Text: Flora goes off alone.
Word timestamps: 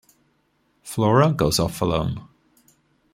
Flora 0.81 1.31
goes 1.31 1.59
off 1.59 1.79
alone. 1.79 2.27